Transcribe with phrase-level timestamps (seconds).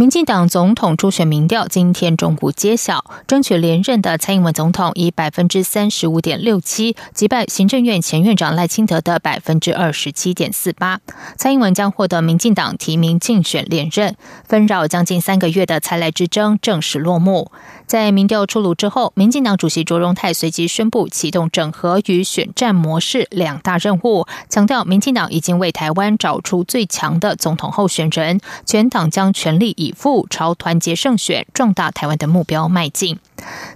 [0.00, 11.00] 民进党总统初选民调今天中午揭晓，争取连任的蔡英文总统以百分之三十五点六七击败行政院前院长赖清德的百分之二十七点四八，
[11.36, 14.16] 蔡英文将获得民进党提名竞选连任。
[14.48, 17.52] 纷扰将近三个月的蔡赖之争正式落幕。
[17.86, 33.18] 在民调出炉之后，民进党主席卓荣泰随即宣布启动整合与选战模式两大任务，强调民进党已经为台湾找出最强的总统候选人，全党将全力以赴朝团结胜选、壮大台湾的目标迈进。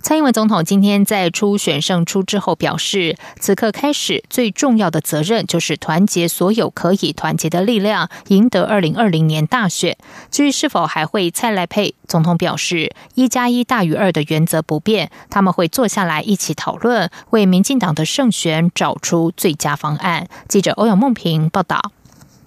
[0.02, 9.96] 蔡英文总统今天在初选胜出之后表示，此刻开始最重要的责任就是团结所有可以团结的力量，赢得二零二零年大选。
[10.30, 20.28] 至于是否还会蔡赖配，总统表示一加一大于二的原则不变，他们会坐下来一起讨论，为民进党的胜选找出最佳方案。
[20.46, 21.92] 记者欧阳梦平报道。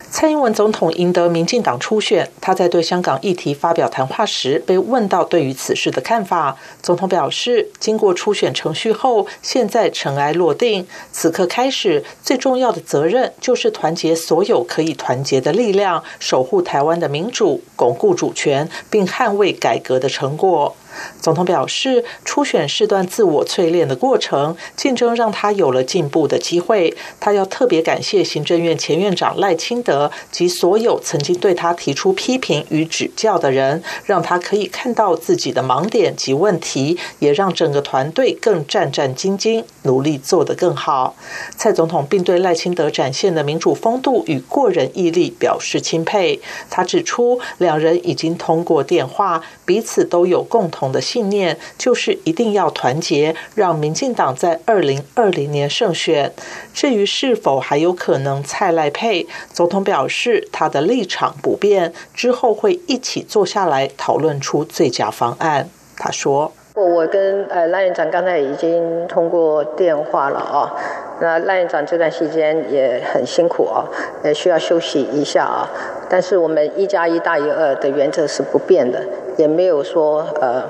[0.10, 6.58] 蔡英文总统赢得民进党初选，他在对香港议题发表谈话时，被问到对于此事的看法。
[6.82, 20.76] 总统表示，经过初选程序后，现在尘埃落定，此刻开始，最重要的责任就是团结所有可以团结的力量，守护台湾的民主，巩固主权，并捍卫改革的成果。
[21.22, 26.96] 总统表示，初选是段自我淬炼的过程，竞争让他有了进步的机会。
[27.20, 41.16] 他要特别感谢行政院前院长赖清德及所有曾经对他提出批评与指教的人，让他可以看到自己的盲点及问题，也让整个团队更战战兢兢，努力做得更好。
[41.56, 46.40] 蔡总统并对赖清德展现的民主风度与过人毅力表示钦佩。
[46.70, 50.87] 他指出，两人已经通过电话，彼此都有共同。
[50.92, 56.34] 的信念就是一定要团结，让民进党在二零二零年胜选。
[56.74, 65.70] 至于是否还有可能蔡赖配，总统表示他的立场不变，之后会一起坐下来讨论出最佳方案。
[65.96, 70.72] 他说：“我我跟呃赖院长刚才已经通过电话了啊，
[71.20, 73.84] 那赖院长这段时间也很辛苦啊，
[74.24, 75.68] 也需要休息一下啊。
[76.08, 79.02] 但是我们一加一大于二的原则是不变的。”
[79.38, 80.64] 也没有说呃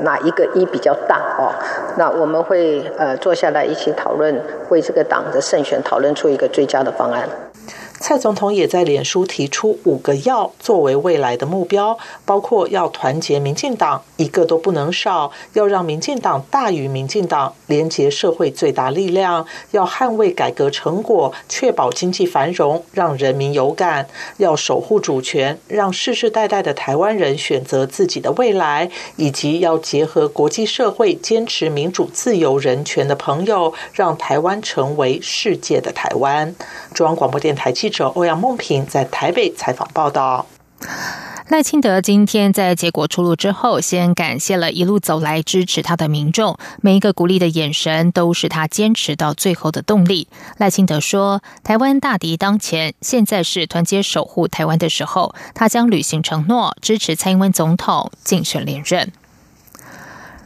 [0.00, 1.48] 哪一个一比较大哦，
[1.96, 4.38] 那我们会呃坐下来一起讨论，
[4.68, 7.26] 为这个党的胜选讨论出一个最佳的方案。
[8.06, 24.04] 蔡总统也在脸书提出五个要作为未来的目标，包括要团结民进党，一个都不能少；要让民进党大于民进党，连结社会最大力量；要捍卫改革成果，确保经济繁荣，让人民有感；
[24.36, 36.54] 要守护主权，让世世代代的台湾人选择自己的未来；以及要结合国际社会坚持民主、自由、人权的朋友，让台湾成为世界的台湾。
[36.92, 37.93] 中央广播电台记者。
[37.94, 40.46] 者欧阳梦平在台北采访报道。
[41.48, 50.26] 赖清德今天在结果出炉之后，先感谢了一路走来支持他的民众，每一个鼓励的眼神都是他坚持到最后的动力。
[50.56, 59.12] 赖清德说：“台湾大敌当前，现在是团结守护台湾的时候，他将履行承诺，支持蔡英文总统竞选连任。”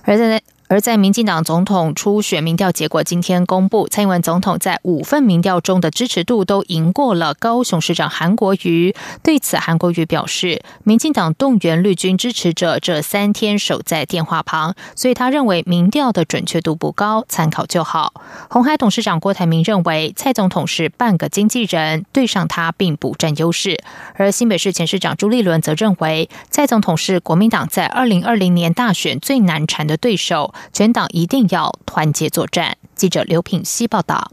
[0.02, 8.94] 而在而在民进党总统初选民调结果今天公布，蔡英文总统在五份民调中的支持度都赢过了高雄市长韩国瑜。
[9.22, 18.12] 对此，韩国瑜表示，民进党动员绿军支持者这三天守在电话旁，所以他认为民调的准确度不高，参考就好。
[18.50, 23.78] 红海董事长郭台铭认为，蔡总统是半个经纪人，对上他并不占优势。
[24.16, 30.52] 而新北市前市长朱立伦则认为，蔡总统是国民党在二零二零年大选最难缠的对手。
[30.72, 32.76] 全党一定要团结作战。
[32.94, 34.32] 记者刘品希报道。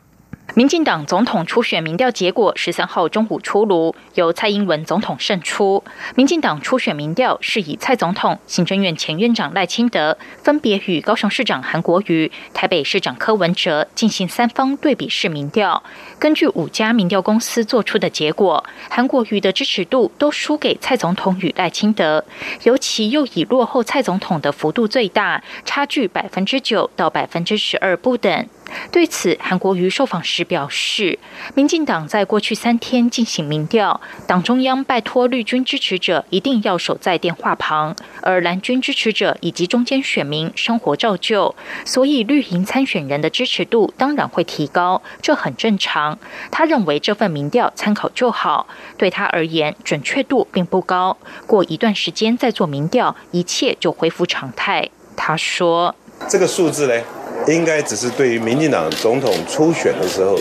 [0.54, 5.84] 民进党总统初选民调结果十三号中午出炉，由蔡英文总统胜出。
[6.16, 15.84] 民进党初选民调是以蔡总统、行政院前院长赖清德分别与高雄市长韩国瑜、台北市长柯文哲进行三方对比式民调。
[16.20, 22.24] 根据五家民调公司做出的结果，韩国瑜的支持度都输给蔡总统与赖清德，
[22.64, 28.48] 尤其又以落后蔡总统的幅度最大，差距百分之九到百分之十二不等。
[28.92, 31.20] 对此，韩国瑜受访时表示，
[31.54, 46.18] 民进党在过去三天进行民调，党中央拜托绿军支持者一定要守在电话旁，而蓝军支持者以及中间选民生活照旧，所以绿营参选人的支持度当然会提高，这很正常。
[46.52, 54.90] 他认为这份民调参考就好，对他而言准确度并不高，过一段时间再做民调，一切就恢复常态。
[55.16, 55.96] 他说
[56.28, 57.04] ：“这个数字呢？”
[57.48, 60.38] 应该只是对于民进党总统初选的时候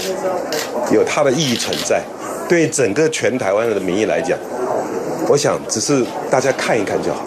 [0.93, 2.03] 有它的意义存在，
[2.49, 4.39] 对整个全台湾的民意来讲，
[5.29, 7.21] 我想只是大家看一看就好。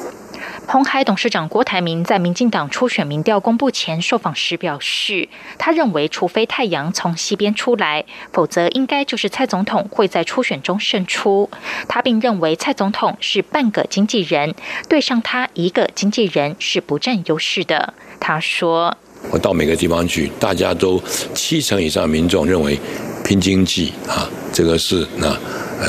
[0.69, 8.03] 鸿海董事长郭台铭在民进党初选民调公布前受访时表示，他认为除非太阳从西边出来，
[8.33, 11.49] 否则应该就是蔡总统会在初选中胜出。
[11.87, 14.53] 他并认为蔡总统是半个经纪人，
[14.89, 17.93] 对上他一个经纪人是不占优势的。
[18.19, 18.97] 他说。
[19.29, 21.01] 我到每个地方去，大家都
[21.33, 22.79] 七成以上民众认为
[23.23, 25.37] 拼经济啊，这个是那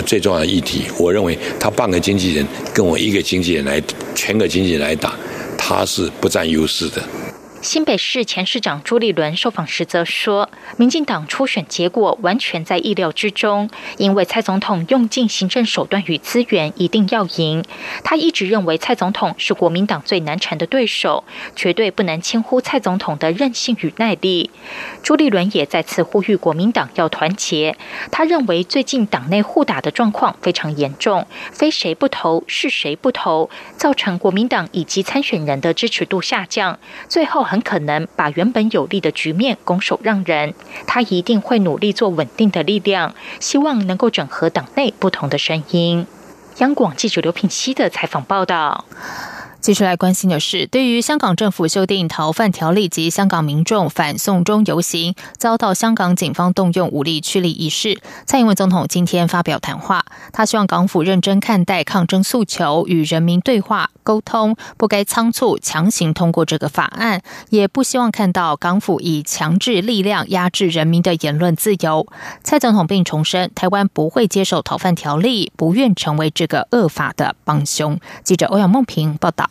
[0.06, 0.82] 最重要的议题。
[0.98, 3.82] 我认为他半个经纪人跟我一个经纪人来
[4.14, 5.14] 全个经纪人来打，
[5.56, 7.02] 他是不占优势的。
[7.60, 17.64] 新北市前市长朱立伦受访时则说，民进党初选结果完全在意料之中，因为蔡总统用尽行政手段与资源，一定要赢。
[18.05, 21.25] 他一直认为蔡总统是国民党最难缠的对手，
[21.56, 24.52] 绝对不能轻忽蔡总统的韧性与耐力。
[25.02, 27.76] 朱立伦也再次呼吁国民党要团结。
[28.12, 36.78] 他认为最近党内互打的状况非常严重，非谁不投是谁不投，造成国民党以及参选人的支持度下降，
[37.08, 37.48] 最后。
[37.49, 40.55] 很可能把原本有利的局面拱手让人，
[40.87, 46.06] 他一定会努力做稳定的力量，希望能够整合党内不同的声音。
[46.59, 48.85] 央广记者刘品熙的采访报道。
[49.60, 67.20] 继续来关心的是，对于香港政府修订逃犯条例及香港民众反送中游行遭到香港警方动用武力驱离一事，蔡英文总统今天发表谈话，他希望港府认真看待抗争诉求，与人民对话沟通，不该仓促强行通过这个法案，
[67.50, 72.06] 也不希望看到港府以强制力量压制人民的言论自由。
[72.44, 77.99] 蔡总统并重申，台湾不会接受逃犯条例，不愿成为这个恶法的帮凶。
[78.22, 79.46] 记者欧阳梦平报道。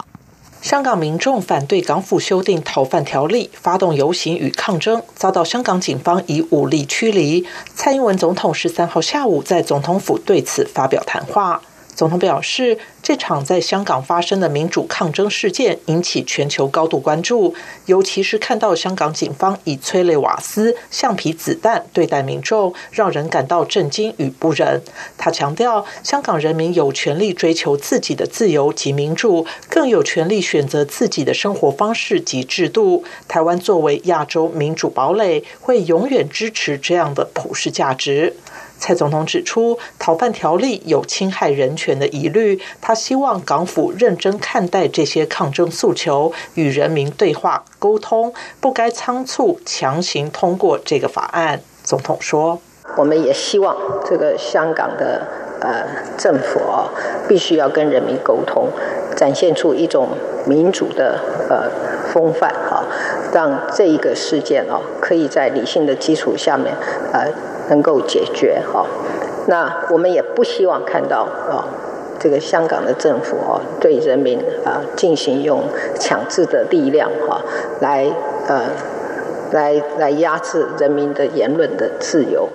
[0.62, 7.46] 香港民众反对港府修订逃犯条例，发动游行与抗争，遭到香港警方以武力驱离。
[7.74, 11.62] 蔡英文总统十三号下午在总统府对此发表谈话。
[11.98, 17.56] 总统表示，这场在香港发生的民主抗争事件引起全球高度关注，
[17.88, 24.80] 尤其是看到香港警方以催泪瓦斯、橡皮子弹对待民众，让人感到震惊与不忍。
[25.18, 33.04] 他强调，香港人民有权利追求自己的自由及民主，更有权利选择自己的生活方式及制度。
[33.28, 38.36] 台湾作为亚洲民主堡垒，会永远支持这样的普世价值。
[38.80, 51.62] 蔡总统指出，逃犯条例有侵害人权的疑虑，他希望港府认真看待这些抗争诉求，与人民对话沟通，不该仓促强行通过这个法案。
[51.84, 52.60] 总统说
[52.96, 53.76] ：“我们也希望
[54.06, 55.28] 这个香港的
[55.60, 55.86] 呃
[56.18, 56.90] 政府啊，
[57.28, 58.70] 必须要跟人民沟通，
[59.16, 60.10] 展现出一种
[60.46, 61.20] 民主的
[61.50, 61.70] 呃
[62.14, 62.86] 风范哈，
[63.34, 66.74] 让这一个事件哦，可以在理性的基础下面
[67.12, 67.28] 呃。”
[67.70, 68.86] 能够解决哈，
[69.48, 71.66] 那我们也不希望看到啊，
[72.20, 75.64] 这个香港的政府啊对人民啊进行用
[76.00, 77.42] 强制的力量哈
[77.82, 78.08] 来
[78.48, 78.62] 呃
[79.52, 82.50] 来来压制人民的言论的自由。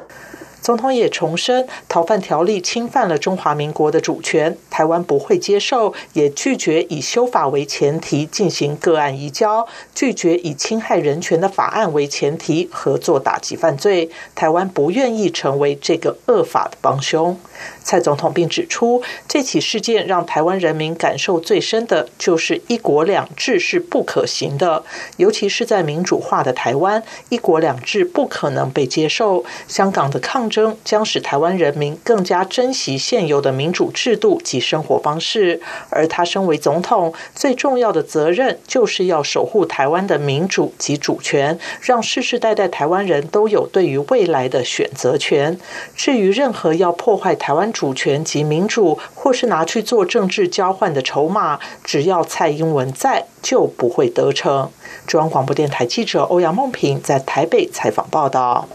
[0.63, 17.37] 总统也重申，逃犯条例侵犯了中华民国的主权，台湾不会接受，也拒绝以修法为前提进行个案移交，拒绝以侵害人权的法案为前提合作打击犯罪，台湾不愿意成为这个恶法的帮凶。
[17.83, 24.85] 蔡总统并指出，这起事件让台湾人民感受最深的就是“一国两制”是不可行的，
[25.17, 29.45] 尤其是在民主化的台湾，“一国两制”不可能被接受。
[29.67, 45.59] 香港的抗争将使台湾人民更加珍惜现有的民主制度及生活方式，而他身为总统，最重要的责任就是要守护台湾的民主及主权，让世世代代台湾人都有对于未来的选择权。
[45.97, 54.71] 至于任何要破坏台，湾主权及民主，或是拿去做政治交换的筹码，只要蔡英文在，就不会得逞。
[55.07, 58.67] 中央广播电台记者欧阳梦平在台北采访报道。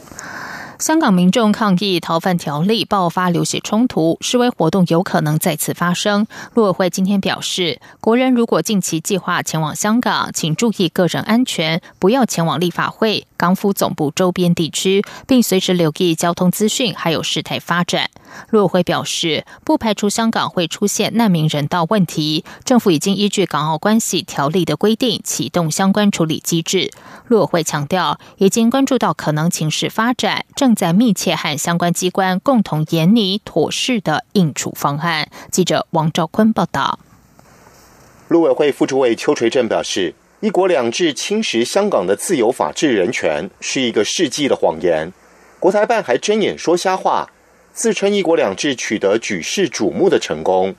[0.80, 6.28] 香港民众抗议逃犯条例爆发流血冲突，示威活动有可能再次发生。
[6.54, 18.12] 陆委会今天表示，国人如果近期计划前往香港，请注意个人安全，不要前往立法会、港府总部周边地区，并随时留意交通资讯还有事态发展。
[18.52, 26.92] 陆委会表示，不排除香港会出现难民人道问题，政府已经依据港澳关系条例的规定启动相关处理机制。
[27.28, 35.30] 陆委会强调，已经关注到可能情势发展，正正在密切和相关机关共同研拟妥适的应处方案。
[35.50, 37.00] 记者王兆坤报道。
[38.28, 45.14] 陆委会副主委邱垂正表示，“一国两制”侵蚀香港的自由、法治、人权，是一个世纪的谎言。
[45.58, 47.30] 国台办还睁眼说瞎话。
[47.74, 50.76] 自称“一国两制”取得举世瞩目的成功，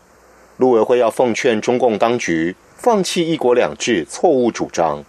[0.59, 5.03] 陆委会要奉劝中共当局放弃“一国两制”错误主张。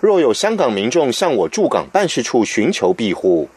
[0.00, 3.48] 若有香港民众向我驻港办事处寻求庇护，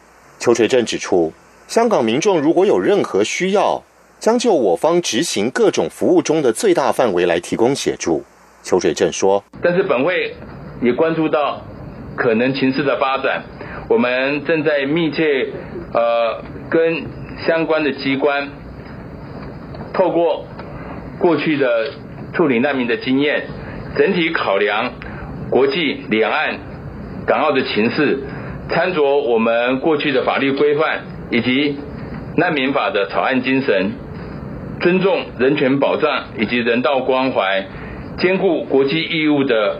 [0.42, 1.32] 邱垂正指出，
[1.68, 3.80] 香港民众如果有任何需要，
[4.18, 8.24] 将就我方执行各种服务中的最大范围来提供协助。
[8.64, 10.34] 邱垂正说：“但是本会
[10.80, 11.64] 也关注到
[12.16, 13.44] 可能情势的发展，
[13.88, 15.48] 我们正在密切
[15.94, 17.06] 呃跟。”
[17.46, 18.50] 相关的机关
[19.94, 20.44] 透过
[21.18, 21.90] 过去的
[22.34, 23.46] 处理难民的经验，
[23.96, 24.92] 整体考量
[25.50, 26.60] 国际两岸、
[27.26, 28.22] 港澳的情势，
[28.74, 31.76] 参酌我们过去的法律规范以及
[32.36, 33.92] 难民法的草案精神，
[34.80, 37.66] 尊重人权保障以及人道关怀，
[38.18, 39.78] 兼顾国际义务的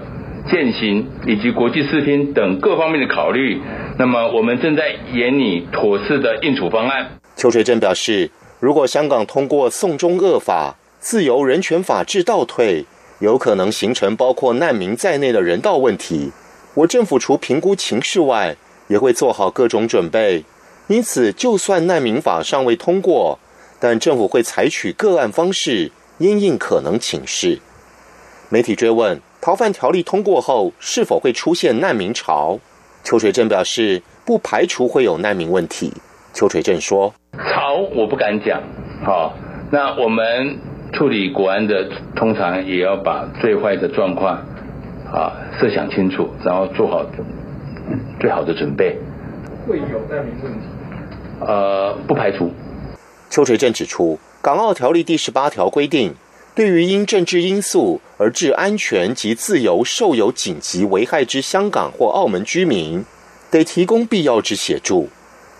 [0.50, 3.60] 践行以及国际视听等各方面的考虑，
[3.98, 7.12] 那么我们正在研拟妥适的应处方案。
[7.34, 8.30] 邱水正表示，
[8.60, 12.84] 如果香港通过“送中恶法”，自由、人权、法治倒退，
[13.20, 16.30] 有可能形成包括难民在内的人道问题。
[16.74, 18.56] 我政府除评估情势外，
[18.92, 20.44] 也会做好各种准备。
[20.88, 23.38] 因此，就算难民法尚未通过，
[23.80, 27.60] 但政府会采取个案方式，因应可能请示。
[28.50, 32.60] 媒体追问逃犯条例通过后是否会出现难民潮，
[33.02, 35.90] 邱垂正表示，不排除会有难民问题。
[36.34, 37.14] 邱垂正说。
[37.38, 38.62] 潮我不敢讲，
[39.06, 39.34] 好，
[39.70, 40.58] 那我们
[40.92, 44.36] 处理国安的，通常也要把最坏的状况
[45.10, 47.02] 啊设想清楚，然后做好
[48.20, 48.98] 最好的准备。
[49.66, 50.66] 会有难民问题？
[51.40, 52.52] 呃，不排除。
[53.30, 56.14] 邱垂正指出，《港澳条例》第十八条规定，
[56.54, 63.04] 对于因政治因素而致安全及自由受有紧急危害之香港或澳门居民，
[63.50, 65.08] 得提供必要之协助。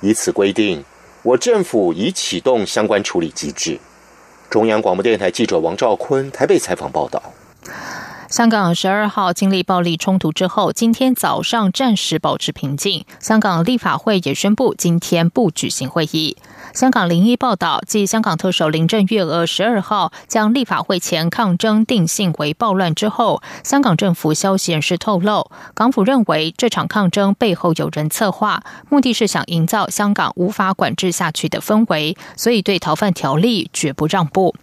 [0.00, 0.84] 以此规定。
[1.24, 3.78] 我政府已启动相关处理机制。
[4.50, 7.22] 中央广播电台记者王兆坤台北采访报道。
[8.32, 13.04] 香港十二号经历暴力冲突之后，今天早上暂时保持平静。
[13.20, 16.38] 香港立法会也宣布今天不举行会议。
[16.72, 34.54] 香港零一报道，继香港特首林郑月娥十二号将立法会前抗争定性为暴乱之后，香港政府消息人士透露，港府认为这场抗争背后有人策划，目的是想营造香港无法管制下去的氛围，所以对逃犯条例绝不让步。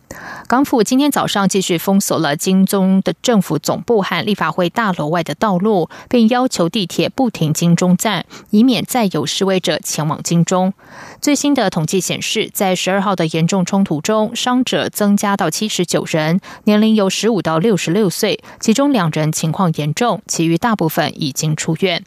[0.48, 10.74] 港府今天早上继续封锁了金钟的政府总部和立法会大楼外的道路，并要求地铁不停金钟站，以免再有示威者前往金钟。
[11.22, 12.00] 最新的统计。
[12.00, 22.04] 显示，在十二号的严重冲突中，伤者增加到七十九人，年龄由十五到六十六岁，其中两人情况严重，其余大部分已经出院。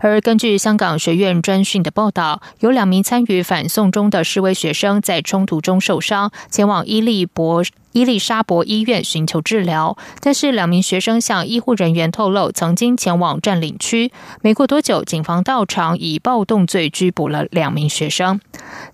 [0.00, 7.62] 而根据香港学院专讯的报道，有两名参与反送中的示威学生在冲突中受伤，前往伊利博。
[7.92, 14.10] 伊丽莎伯医院寻求治疗，但是两名学生向医护人员透露，曾经前往占领区。
[14.40, 18.40] 没过多久，警方到场以暴动罪拘捕了两名学生。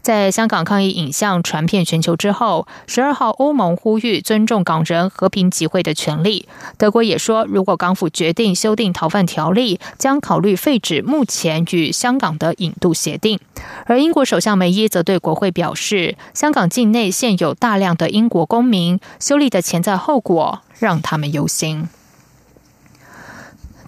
[0.03, 6.49] 在香港抗议影像传遍全球之后，十二号欧盟呼吁尊重港人和平集会的权利。
[6.77, 13.39] 德国也说，如果港府决定修订逃犯条例，将考虑废止目前与香港的引渡协定。
[13.87, 18.99] 而英国首相梅伊则对国会表示，香港境内现有大量的英国公民。
[19.21, 21.89] 修例的潜在后果让他们忧心。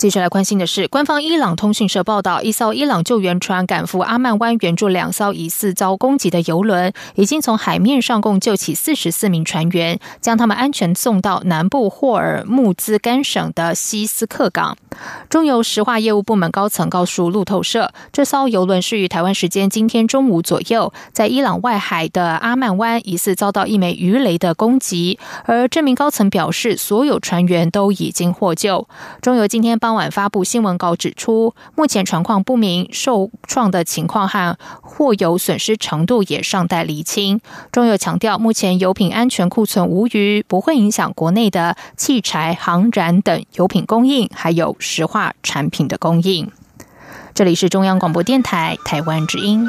[0.00, 14.74] 接下来关心的是，官方伊朗通讯社报道，一艘伊朗救援船赶赴阿曼湾援助两艘疑似遭攻击的游轮，已经从海面上共救起四十四名船员，将他们安全送到南部霍尔木兹干省的西斯克港。
[15.28, 28.88] 中油石化业务部门高层告诉路透社，这艘游轮是于台湾时间今天中午左右，在伊朗外海的阿曼湾疑似遭到一枚鱼雷的攻击，而这名高层表示，所有船员都已经获救。
[29.20, 29.89] 中油今天帮。
[29.90, 37.40] 当晚发布新闻稿指出，目前船况不明，受创的情况和货有损失程度也尚待厘清。
[37.72, 46.48] 中油强调，目前油品安全库存无虞，不会影响国内的汽柴、航燃等油品供应，还有石化产品的供应。
[47.34, 49.68] 这里是中央广播电台台湾之音。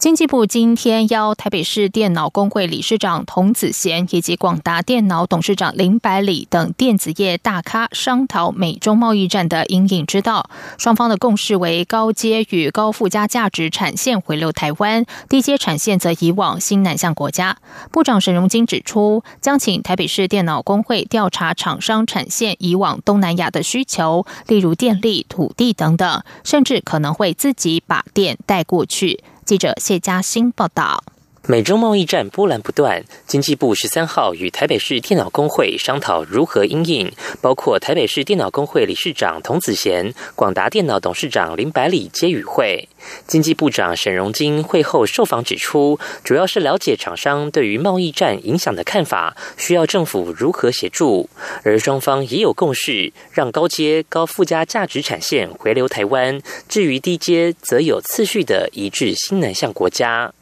[0.00, 10.48] 经济部今天邀台北市电脑工会理事长童子贤以及广达电脑董事长林百里等电子业大咖商讨美中贸易战的阴影之道。
[10.78, 17.58] 双方的共识为高阶与高附加价值产线回流台湾，低阶产线则移往新南向国家。
[17.92, 29.22] 部长沈荣金指出，将请台北市电脑工会调查厂商产线移往东南亚的需求，例如电力、土地等等，甚至可能会自己把电带过去。
[29.50, 31.02] 记者谢嘉欣报道。
[31.46, 42.88] 美中贸易战波澜不断，经济部十三号与台北市电脑工会商讨如何应应，包括台北市电脑工会理事长童子贤、广达电脑董事长林百里皆与会。
[43.26, 51.28] 经济部长沈荣金会后受访指出，主要是了解厂商对于贸易战影响的看法，需要政府如何协助，
[51.64, 60.32] 而双方也有共识，让高阶高附加价值产线回流台湾，至于低阶，则有次序的移至新南向国家。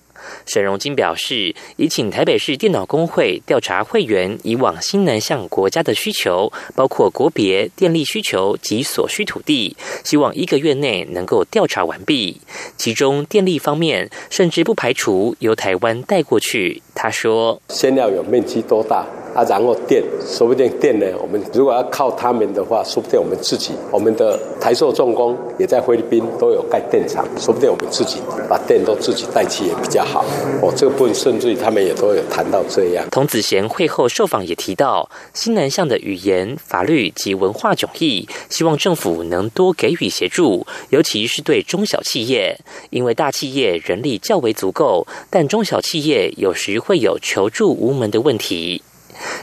[0.46, 12.40] 沈荣金表示，已请台北市电脑工会调查会员以往新南向国家的需求，包括国别、电力需求及所需土地，希望一个月内能够调查完毕。
[12.76, 16.82] 其中电力方面，甚至不排除由台湾带过去。
[16.94, 19.06] 他说：“先要有面积多大。”
[19.38, 28.18] 啊，然后电，说不定电呢，我们如果要靠他们的话，说不定我们自己，我们的台塑重工也在菲律宾都有盖电厂，说不定我们自己
[28.48, 30.24] 把电都自己带去也比较好。
[30.60, 33.06] 哦，这个部分甚至于他们也都有谈到这样。
[33.12, 42.58] 童子贤会后受访也提到，新南向的语言、法律及文化迥异，希望政府能多给予协助，尤其是对中小企业，
[42.90, 48.82] 因为大企业人力较为足够，但中小企业有时会有求助无门的问题。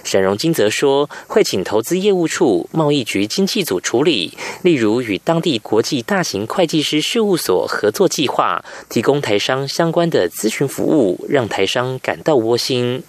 [0.04, 13.04] 沈荣金则说，会请投资业务处、贸易局经济组处理，例如与当地国际大型会计师事务所合作计划，提供台商相关的咨询服务，让台商感到窝心。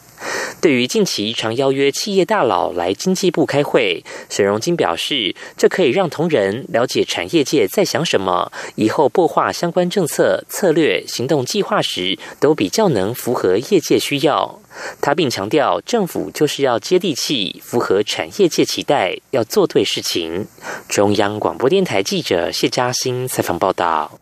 [0.61, 14.59] 对于近期常邀约企业大佬来经济部开会，沈荣金表示，这可以让同仁了解产业界在想什么，以后擘画相关政策、策略、行动计划时，都比较能符合业界需要。
[15.01, 20.47] 他并强调，政府就是要接地气，符合产业界期待，要做对事情。
[20.89, 24.19] 中央广播电台记者谢嘉欣采访报道。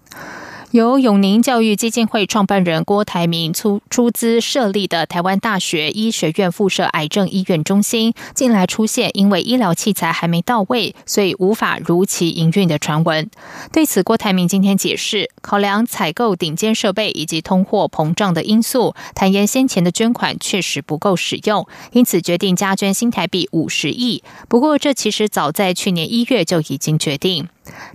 [0.74, 13.30] 由永宁教育基金会创办人郭台铭出出资设立的台湾大学医学院附设癌症医院中心，近来出现因为医疗器材还没到位，所以无法如期营运的传闻。
[13.72, 24.24] 对此，郭台铭今天解释，考量采购顶尖设备以及通货膨胀的因素，坦言先前的捐款确实不够使用，因此决定加捐新台币五十亿。
[24.48, 27.46] 不过，这其实早在去年一月就已经决定。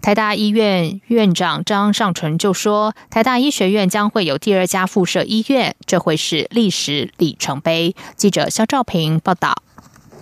[0.01, 9.63] 台大医院院长张尚淳就说：“台大医学院将会有第二家附设医院，这会是历史里程碑。”记者肖兆平报道。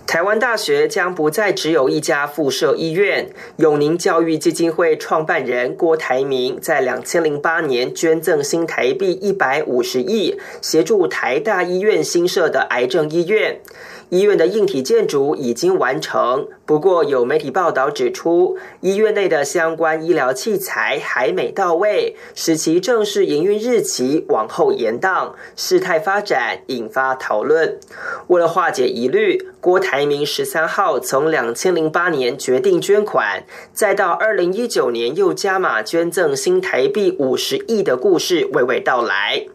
[0.06, 3.30] 台湾大学将不再只有一家附设医院。
[3.58, 13.60] 永宁教育基金会创办人郭台铭在两千零八年捐赠新台币一百五十亿，协助台大医院新设的癌症医院。
[14.08, 25.32] 医院的硬体建筑已经完成，不过有媒体报道指出，医院内的相关医疗器材还没到位，使其正式营运日期往后延宕。
[25.56, 27.78] 事态发展引发讨论。
[28.26, 39.46] 为了化解疑虑，郭台铭十三号从两千零八年决定捐款，再到二零一九年又加码捐赠新台币五十亿的故事娓娓道来。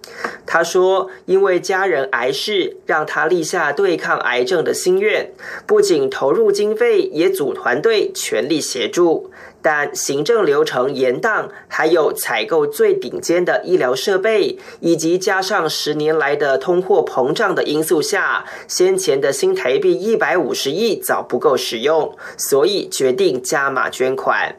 [0.47, 5.32] 他说：“因为家人癌逝，让他立下对抗癌。”症的心愿，
[5.65, 9.31] 不仅投入经费，也组团队全力协助。
[9.63, 24.58] 但行政流程严当，还有采购最顶尖的医疗设备，以及加上十年来的通货膨胀的因素下，先前的新台币一百五十亿早不够使用，所以决定加码捐款。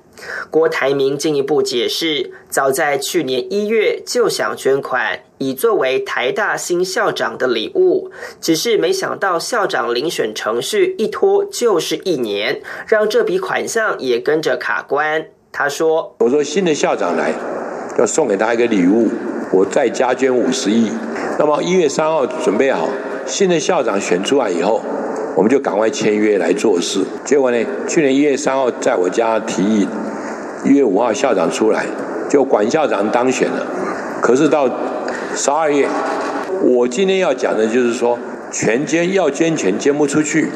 [0.49, 14.94] 郭台铭进一步解释，早在去年一月就想捐款，以作为台大新校长的礼物，只是没想到校长遴选程序一拖就是一年，让这笔款项也跟着卡关。
[15.53, 17.33] 他说：“我说新的校长来，
[17.99, 19.09] 要送给他一个礼物，
[19.53, 20.91] 我再加捐五十亿。
[21.39, 22.89] 那么一月三号准备好，
[23.27, 24.81] 新的校长选出来以后。”
[25.37, 27.01] 我们就赶快签约来做事。
[27.25, 29.89] 结果呢，去年一月三号在我家提议，
[30.65, 31.85] 一月五号校长出来，
[32.31, 33.67] 就管校长当选了。
[34.23, 34.71] 可是到
[35.35, 35.89] 十二月，
[36.63, 38.17] 我今天要讲的就是说，
[38.53, 40.51] 全捐要捐钱捐不出去，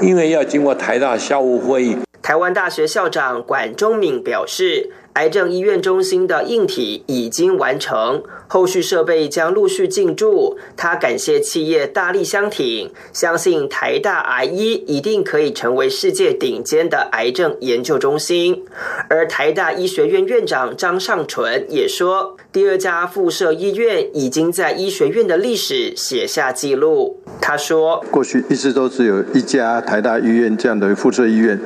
[0.00, 1.96] 因为要经过台大校务会议。
[2.24, 4.90] 台湾大学校长管中敏表示。
[5.14, 10.58] 癌症医院中心的硬体已经完成，后续设备将陆续进驻。
[10.76, 18.64] 他感谢企业大力相挺，相信台大癌医一定可以成为世界顶尖的癌症研究中心。
[19.08, 27.20] 而台大医学院院长张尚纯也说，第二家附设医院已经在医学院的历史写下记录。
[27.40, 31.58] 他说，过去一直都只有一家台大医院这样的附设医院，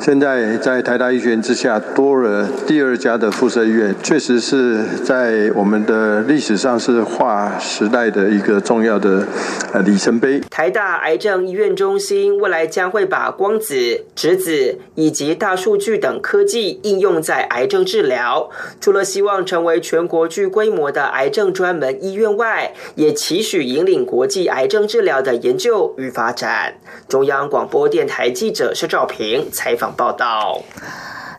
[0.00, 2.96] 现在在台大医学院之下多了第二。
[2.96, 9.26] 家的附设医院确实是在我们的历史上是划时代的一个重要的
[9.72, 10.40] 呃里程碑。
[10.48, 18.48] 台大癌症医院中心未来将会把光子、质子以及大数据等科技应用在癌症治疗。
[18.80, 26.74] 除了希望成为全国具规模的癌症专门医院外，也期许引领国际癌症治疗的研究与发展。
[27.08, 30.60] 中央广播电台记者施兆平采访报道。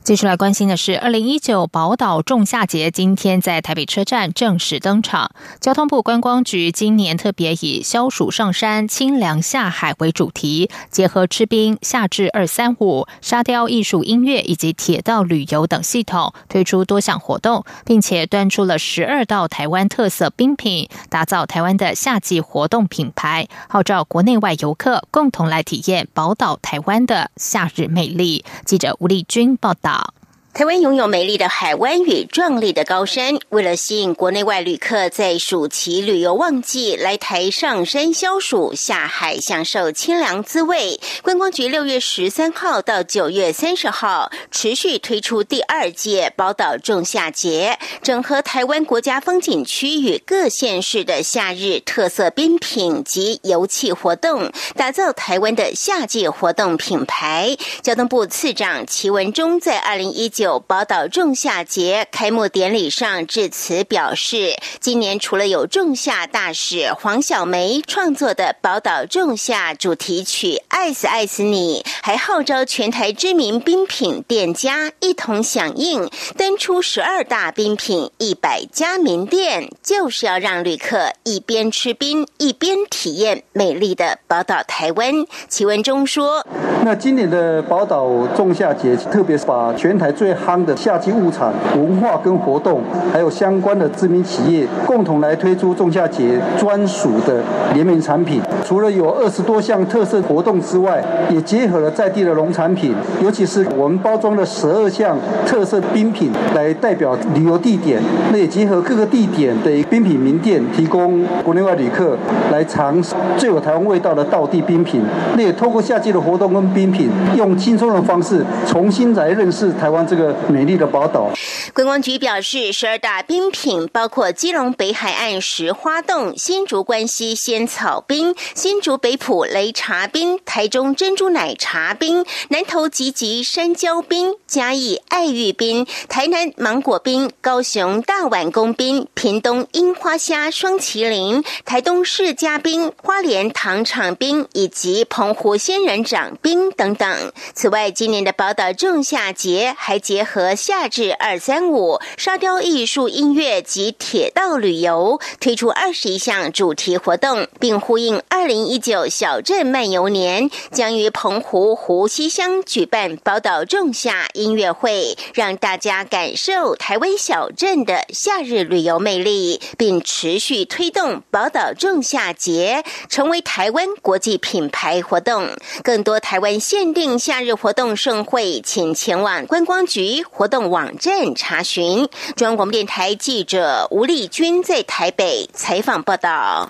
[0.08, 5.32] 继续来关心的是，二零一九宝岛仲夏节今天在台北车站正式登场。
[5.60, 28.46] 交通部观光局今年特别以“消暑上山，清凉下海”为主题，结合吃冰、夏至二三五、沙雕艺术、音乐以及铁道旅游等系统，推出多项活动，并且端出了十二道台湾特色冰品，打造台湾的夏季活动品牌，号召国内外游客共同来体验宝岛台湾的夏日魅力。
[28.63, 29.96] 记者吴丽君报道。
[29.97, 30.26] 到。
[30.58, 57.56] 台湾拥有美丽的海湾与壮丽的高山，为了吸引国内外旅客在暑期旅游旺季来台上山消暑、下海享受清凉滋味，观光局六月十三号到九月三十号持续推出第二届宝岛仲夏节，整合台湾国家风景区与各县市的夏日特色冰品及游憩活动，打造台湾的夏季活动品牌。
[57.84, 60.46] 交通部次长齐文忠在二零一九。
[60.47, 85.13] 有宝岛仲夏节开幕典礼上致辞表示，今年除了有仲夏大使黄晓梅创作的宝岛仲夏主题曲《爱死爱死你》，还号召全台知名冰品店家一同响应，登出十二大冰品一百家名店，就是要让旅客一边吃冰一边体验美丽的宝岛台湾。
[85.49, 86.41] 齐文忠说
[86.86, 97.41] ：“那今年的宝岛仲夏节，特别是把全台最夯的夏季物产文化跟活动，还有相关的知名企业共同来推出仲夏节专属的
[97.73, 98.41] 联名产品。
[98.65, 108.01] 除了有二十多项特色活动之外，也结合了在地的农产品，尤其是我们包装的十二项特色冰品来代表旅游地点。
[108.31, 112.17] 那也结合各个地点的冰品名店，提供国内外旅客
[112.51, 113.01] 来尝
[113.37, 115.01] 最有台湾味道的道地冰品。
[115.37, 120.36] 那也透过夏季的活动跟冰品，用轻松的方式重新来认识台湾这个。
[120.49, 121.30] 美丽的宝岛。
[121.73, 147.32] 观光局表示，十二大冰品包括基隆北海岸石花洞、新竹关西仙草冰、新竹北埔雷茶冰、台中珍珠奶茶冰、南投吉吉山椒冰、嘉义爱玉冰、台南芒果冰、高雄大碗公冰、屏东樱花虾双麒麟、台东世家冰、花莲糖厂冰以及澎湖仙人掌冰等等。
[147.53, 175.50] 此外，今年的宝岛仲夏节还结合夏至二三五沙雕艺术、音乐及铁道旅游，推出二十一项主题活动，并呼应二零一九小镇漫游年，将于澎湖湖西乡举办宝岛仲夏音乐会，让大家感受台湾小镇的夏日旅游魅力，并持续推动宝岛仲夏节成为台湾国际品牌活动。
[175.84, 179.96] 更多台湾限定夏日活动盛会，请前往观光局。
[179.97, 182.07] 局活动网站查询。
[182.36, 186.69] 中央广播电台记者吴丽君在台北采访报道。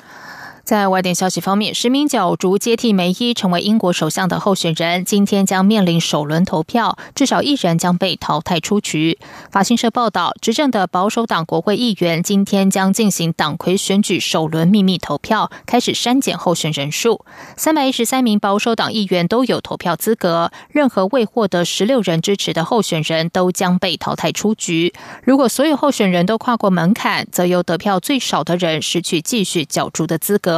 [0.68, 9.18] 在外电消息方面，十名角逐接替梅伊成为英国首相的候选人，今天将面临首轮投票，至少一人将被淘汰出局。
[9.50, 17.24] 法新社报道，执政的保守党国会议员今天将进行党魁选举首轮秘密投票，开始删减候选人数。
[17.56, 24.94] 三百一十三名保守党议员都有投票资格，任何未获得十六人支持的候选人都将被淘汰出局。
[25.24, 30.57] 如果所有候选人都跨过门槛，则由得票最少的人失去继续角逐的资格。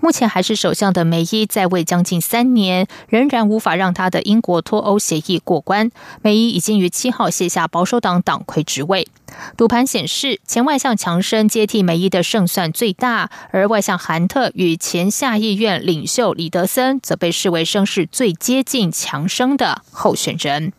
[0.00, 5.90] 目前还是首相的梅伊在位将近三年，仍然无法让他的英国脱欧协议过关。
[6.22, 9.08] 梅伊已经于七号卸下保守党党魁职位。
[9.56, 20.72] 赌盘显示，前外相强生接替梅伊的胜算最大，而外相韩特与前下议院领袖李德森则被视为声势最接近强生的候选人。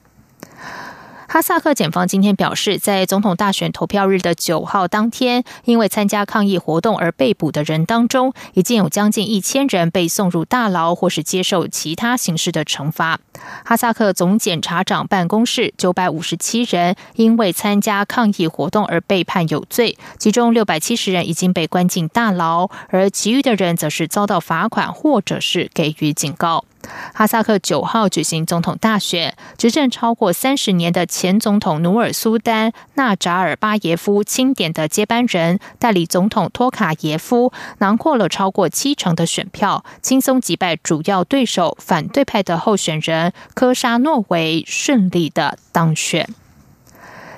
[1.36, 13.20] 哈萨克检方今天表示，在总统大选投票日的九号当天，因为参加抗议活动而被捕的人当中，已经有将近一千人被送入大牢，或是接受其他形式的惩罚。
[13.66, 26.64] 哈萨克总检察长办公室九百五十七人因为参加抗议活动而被判有罪，其中六百七十人已经被关进大牢，而其余的人则是遭到罚款或者是给予警告。
[27.14, 46.28] 哈萨克九号举行总统大选，执政超过三十年的前总统努尔苏丹纳扎尔巴耶夫钦点的接班人代理总统托卡耶夫囊括了超过七成的选票，轻松击败主要对手反对派的候选人科沙诺维，顺利的当选。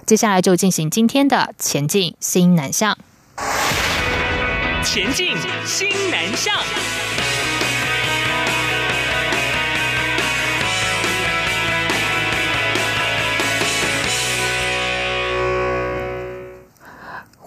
[0.05, 2.97] 接下来就进行今天的前进新南向，
[4.83, 6.55] 前进新南向。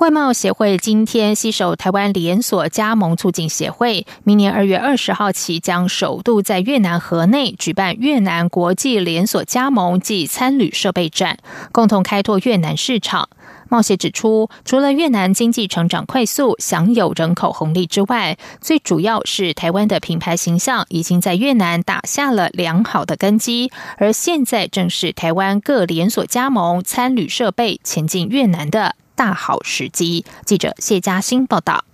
[0.00, 11.36] 外贸协会今天携手台湾连锁加盟促进协会，明年二月二十号起将首度在越南河内举办越南国际连锁加盟暨参旅设备展，
[11.70, 13.28] 共同开拓越南市场。
[13.68, 28.94] 贸协指出，除了越南经济成长快速、享有人口红利之外，最主要是台湾的品牌形象已经在越南打下了良好的根基，而现在正是台湾各连锁加盟参旅设备前进越南的。
[29.20, 30.24] 大好时机。
[30.46, 31.84] 记者谢嘉欣报道。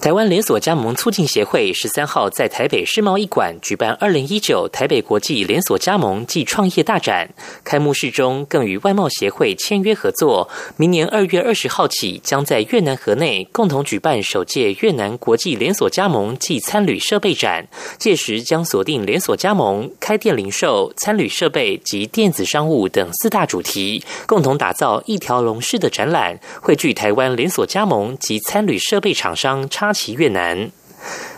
[0.00, 7.28] 台湾连锁加盟促进协会十三号在台北世贸易馆举办二零一九台北国际连锁加盟暨创业大展，
[7.64, 29.89] 开幕式中更与外贸协会签约合作，明年二月二十号起将在越南河内共同举办首届越南国际连锁加盟暨餐旅设备展，届时将锁定连锁加盟、开店零售、餐旅设备及电子商务等四大主题，共同打造一条龙式的展览，汇聚台湾连锁加盟及餐旅设备厂商差。
[29.92, 30.70] 起越南，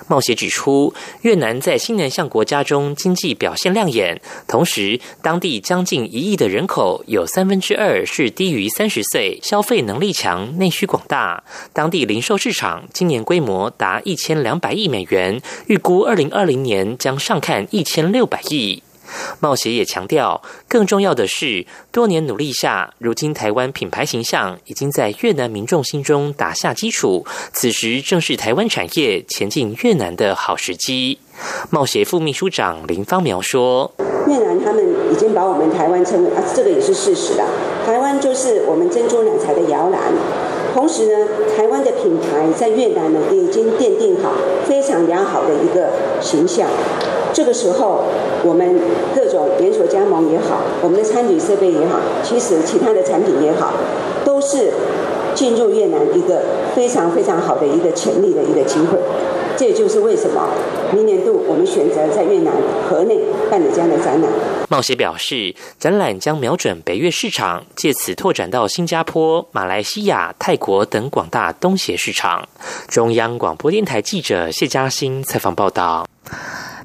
[0.08, 11.42] 冒协指出，越南在新南向国家中经济表现亮眼，同时当地将近一亿的人口有三分之二是低于三十岁，消费能力强，内需广大。
[11.72, 18.82] 当地零售市场今年规模达一千两百亿美元，预估二零二零年将上看一千六百亿。
[19.40, 27.27] 贸协也强调，更重要的是，多年努力下，如今台湾品牌形象已经在越南民众心中打下基础。
[27.53, 31.18] 此时正是台湾产业前进越南的好时机。
[31.70, 33.90] 贸协副秘书长林芳苗说
[34.29, 37.44] ：“越南他们已经把我们台湾称为啊，这个也是事实啦。
[37.87, 40.12] 台湾就是我们珍珠奶茶的摇篮。
[40.75, 44.33] 同时呢，台湾的品牌在越南呢也已经奠定好
[44.66, 46.68] 非常良好的一个形象。”
[47.33, 48.05] 这个时候，
[48.45, 48.79] 我们
[49.14, 53.73] 各种连锁加盟也好，我们的餐饮设备也好，其实其他的产品也好，
[54.25, 54.73] 都是
[55.35, 56.42] 进入越南一个
[56.75, 58.99] 非常非常好的一个潜力的一个机会。
[59.55, 60.49] 这也就是为什么
[60.92, 62.53] 明年度我们选择在越南
[62.88, 63.18] 河内
[63.51, 64.31] 办的这样的展览。
[64.68, 72.49] 茂协表示，展览将瞄准北越市场，借此拓展到新加坡、马来西亚、泰国等广大东协市场。
[72.88, 76.07] 中央广播电台记者谢嘉欣采访报道。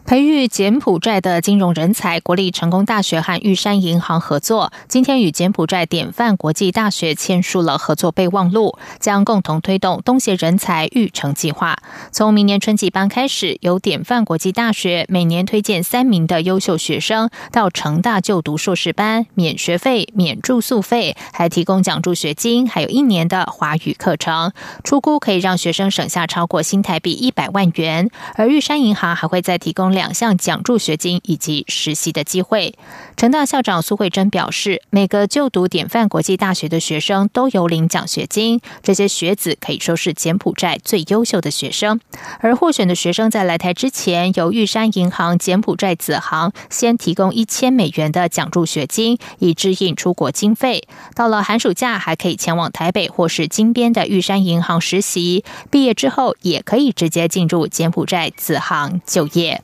[0.08, 11.76] 培育柬埔寨的金融人才，国立成功大学和玉山银行合作，今天与柬埔寨典范国际大学签署了合作备忘录，将共同推动东协人才育成计划。
[12.14, 24.54] 从明年春季班开始，由典范国际大学每年推荐三名的优秀学生到成大就读硕士班，免学费、免住宿费，还提供奖助学金，还有一年的华语课程。
[24.86, 28.10] 初估可以让学生省下超过新台币一百万元。
[28.36, 29.97] 而玉山银行还会再提供。
[29.98, 32.76] 两项奖助学金以及实习的机会。
[33.16, 42.00] 成大校长苏慧珍表示，每个就读典范国际大学的学生都有领奖学金，这些学子可以说是柬埔寨最优秀的学生。
[42.42, 50.84] 而获选的学生在来台之前，由玉山银行柬埔寨子行先提供一千美元的奖助学金，以支应出国经费。
[51.16, 55.44] 到了寒暑假，还可以前往台北或是金边的玉山银行实习。
[55.72, 59.64] 毕业之后，也可以直接进入柬埔寨子行就业。